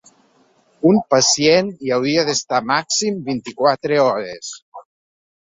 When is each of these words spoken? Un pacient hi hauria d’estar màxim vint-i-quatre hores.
Un 0.91 0.95
pacient 1.13 1.69
hi 1.87 1.93
hauria 1.97 2.23
d’estar 2.31 2.63
màxim 2.71 3.21
vint-i-quatre 3.29 4.01
hores. 4.07 4.53